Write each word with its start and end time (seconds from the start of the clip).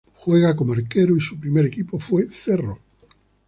Juega 0.15 0.55
como 0.55 0.73
arquero 0.73 1.15
y 1.15 1.19
su 1.21 1.39
primer 1.39 1.63
equipo 1.65 1.99
fue 1.99 2.23
Cerro. 2.31 2.79